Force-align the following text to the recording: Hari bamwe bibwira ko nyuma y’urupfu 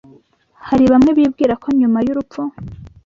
Hari 0.67 0.85
bamwe 0.91 1.11
bibwira 1.17 1.53
ko 1.63 1.67
nyuma 1.79 1.97
y’urupfu 2.05 2.41